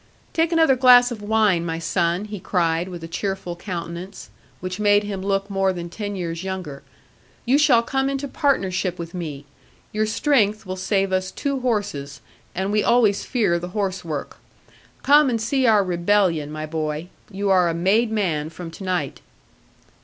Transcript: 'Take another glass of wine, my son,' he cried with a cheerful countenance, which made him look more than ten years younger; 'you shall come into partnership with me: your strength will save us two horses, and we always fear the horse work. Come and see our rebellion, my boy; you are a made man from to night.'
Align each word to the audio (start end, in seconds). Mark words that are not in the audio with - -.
'Take 0.33 0.51
another 0.51 0.75
glass 0.75 1.11
of 1.11 1.21
wine, 1.21 1.63
my 1.63 1.77
son,' 1.77 2.25
he 2.25 2.39
cried 2.39 2.89
with 2.89 3.03
a 3.03 3.07
cheerful 3.07 3.55
countenance, 3.55 4.31
which 4.59 4.79
made 4.79 5.03
him 5.03 5.21
look 5.21 5.47
more 5.47 5.71
than 5.71 5.91
ten 5.91 6.15
years 6.15 6.43
younger; 6.43 6.81
'you 7.45 7.55
shall 7.59 7.83
come 7.83 8.09
into 8.09 8.27
partnership 8.27 8.97
with 8.97 9.13
me: 9.13 9.45
your 9.91 10.07
strength 10.07 10.65
will 10.65 10.75
save 10.75 11.13
us 11.13 11.29
two 11.29 11.59
horses, 11.59 12.19
and 12.55 12.71
we 12.71 12.83
always 12.83 13.23
fear 13.23 13.59
the 13.59 13.67
horse 13.77 14.03
work. 14.03 14.37
Come 15.03 15.29
and 15.29 15.39
see 15.39 15.67
our 15.67 15.83
rebellion, 15.83 16.51
my 16.51 16.65
boy; 16.65 17.09
you 17.29 17.51
are 17.51 17.69
a 17.69 17.75
made 17.75 18.11
man 18.11 18.49
from 18.49 18.71
to 18.71 18.83
night.' 18.83 19.21